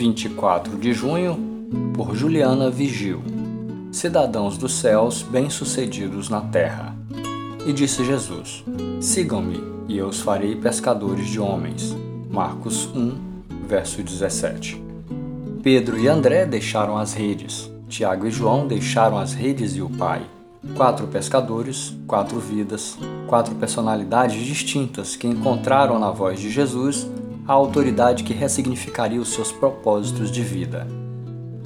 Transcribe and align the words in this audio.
24 0.00 0.78
de 0.78 0.94
junho, 0.94 1.38
por 1.92 2.16
Juliana 2.16 2.70
Vigil. 2.70 3.22
Cidadãos 3.92 4.56
dos 4.56 4.72
céus, 4.72 5.20
bem-sucedidos 5.20 6.30
na 6.30 6.40
terra. 6.40 6.96
E 7.66 7.72
disse 7.74 8.02
Jesus: 8.02 8.64
Sigam-me, 8.98 9.62
e 9.86 9.98
eu 9.98 10.06
os 10.06 10.22
farei 10.22 10.56
pescadores 10.56 11.28
de 11.28 11.38
homens. 11.38 11.94
Marcos 12.30 12.86
1, 12.96 13.12
verso 13.68 14.02
17. 14.02 14.82
Pedro 15.62 15.98
e 15.98 16.08
André 16.08 16.46
deixaram 16.46 16.96
as 16.96 17.12
redes. 17.12 17.70
Tiago 17.86 18.26
e 18.26 18.30
João 18.30 18.66
deixaram 18.66 19.18
as 19.18 19.34
redes 19.34 19.76
e 19.76 19.82
o 19.82 19.90
Pai. 19.90 20.22
Quatro 20.74 21.08
pescadores, 21.08 21.94
quatro 22.06 22.40
vidas, 22.40 22.96
quatro 23.26 23.54
personalidades 23.56 24.46
distintas 24.46 25.14
que 25.14 25.28
encontraram 25.28 25.98
na 25.98 26.10
voz 26.10 26.40
de 26.40 26.48
Jesus 26.48 27.06
a 27.50 27.52
autoridade 27.52 28.22
que 28.22 28.32
ressignificaria 28.32 29.20
os 29.20 29.30
seus 29.30 29.50
propósitos 29.50 30.30
de 30.30 30.40
vida. 30.40 30.86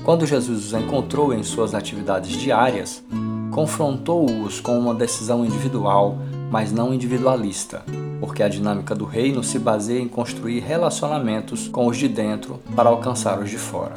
Quando 0.02 0.25
Jesus 0.25 0.69
os 0.69 0.73
encontrou 0.73 1.30
em 1.34 1.42
suas 1.42 1.75
atividades 1.75 2.38
diárias, 2.38 3.05
confrontou-os 3.51 4.61
com 4.61 4.78
uma 4.78 4.95
decisão 4.95 5.45
individual, 5.45 6.16
mas 6.51 6.73
não 6.73 6.95
individualista, 6.95 7.83
porque 8.19 8.42
a 8.42 8.48
dinâmica 8.48 8.95
do 8.95 9.05
reino 9.05 9.45
se 9.45 9.59
baseia 9.59 10.01
em 10.01 10.09
construir 10.09 10.61
relacionamentos 10.61 11.69
com 11.69 11.87
os 11.87 11.98
de 11.98 12.09
dentro 12.09 12.61
para 12.75 12.89
alcançar 12.89 13.39
os 13.39 13.51
de 13.51 13.59
fora. 13.59 13.97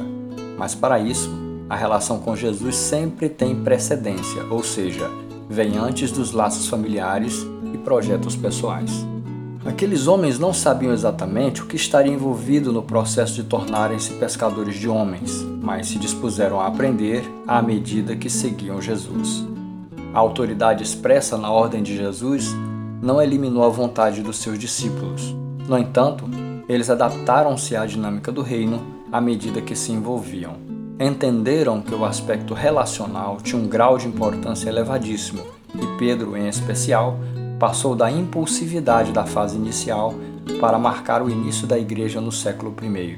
Mas 0.58 0.74
para 0.74 0.98
isso, 0.98 1.30
a 1.70 1.74
relação 1.74 2.18
com 2.18 2.36
Jesus 2.36 2.76
sempre 2.76 3.30
tem 3.30 3.64
precedência, 3.64 4.44
ou 4.50 4.62
seja, 4.62 5.10
vem 5.48 5.78
antes 5.78 6.12
dos 6.12 6.32
laços 6.32 6.68
familiares 6.68 7.46
e 7.72 7.78
projetos 7.78 8.36
pessoais. 8.36 9.06
Aqueles 9.68 10.06
homens 10.06 10.38
não 10.38 10.50
sabiam 10.50 10.94
exatamente 10.94 11.60
o 11.60 11.66
que 11.66 11.76
estaria 11.76 12.10
envolvido 12.10 12.72
no 12.72 12.82
processo 12.82 13.34
de 13.34 13.42
tornarem-se 13.42 14.14
pescadores 14.14 14.76
de 14.76 14.88
homens, 14.88 15.46
mas 15.60 15.88
se 15.88 15.98
dispuseram 15.98 16.58
a 16.58 16.66
aprender 16.66 17.22
à 17.46 17.60
medida 17.60 18.16
que 18.16 18.30
seguiam 18.30 18.80
Jesus. 18.80 19.46
A 20.14 20.18
autoridade 20.18 20.82
expressa 20.82 21.36
na 21.36 21.52
ordem 21.52 21.82
de 21.82 21.94
Jesus 21.94 22.48
não 23.02 23.20
eliminou 23.20 23.62
a 23.62 23.68
vontade 23.68 24.22
dos 24.22 24.38
seus 24.38 24.58
discípulos. 24.58 25.36
No 25.68 25.76
entanto, 25.76 26.24
eles 26.66 26.88
adaptaram-se 26.88 27.76
à 27.76 27.84
dinâmica 27.84 28.32
do 28.32 28.40
reino 28.40 28.80
à 29.12 29.20
medida 29.20 29.60
que 29.60 29.76
se 29.76 29.92
envolviam. 29.92 30.54
Entenderam 30.98 31.82
que 31.82 31.94
o 31.94 32.06
aspecto 32.06 32.54
relacional 32.54 33.36
tinha 33.42 33.60
um 33.60 33.68
grau 33.68 33.98
de 33.98 34.08
importância 34.08 34.70
elevadíssimo 34.70 35.42
e 35.74 35.98
Pedro, 35.98 36.38
em 36.38 36.48
especial, 36.48 37.18
passou 37.58 37.94
da 37.94 38.10
impulsividade 38.10 39.12
da 39.12 39.26
fase 39.26 39.56
inicial 39.56 40.14
para 40.60 40.78
marcar 40.78 41.22
o 41.22 41.30
início 41.30 41.66
da 41.66 41.78
igreja 41.78 42.20
no 42.20 42.32
século 42.32 42.74
I. 42.82 43.16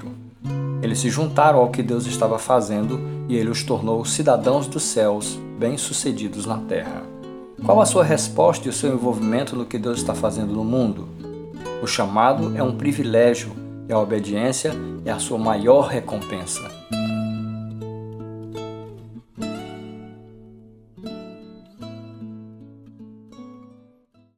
Eles 0.83 0.99
se 0.99 1.11
juntaram 1.11 1.59
ao 1.59 1.71
que 1.71 1.83
Deus 1.83 2.07
estava 2.07 2.39
fazendo 2.39 3.01
e 3.29 3.37
ele 3.37 3.51
os 3.51 3.63
tornou 3.63 4.05
cidadãos 4.05 4.67
dos 4.67 4.83
céus, 4.83 5.39
bem-sucedidos 5.59 6.47
na 6.47 6.57
terra. 6.59 7.03
Qual 7.65 7.81
a 7.81 7.87
sua 7.87 8.03
resposta 8.03 8.67
e 8.67 8.71
o 8.71 8.73
seu 8.73 8.95
envolvimento 8.95 9.55
no 9.55 9.67
que 9.67 9.79
Deus 9.79 9.99
está 9.99 10.15
fazendo 10.15 10.55
no 10.55 10.65
mundo? 10.65 11.07
O 11.83 11.87
chamado 11.87 12.57
é 12.57 12.63
um 12.63 12.77
privilégio 12.77 13.53
e 13.89 13.93
a 13.93 13.99
obediência 13.99 14.73
é 15.05 15.11
a 15.11 15.19
sua 15.19 15.39
maior 15.39 15.89
recompensa. 15.89 16.63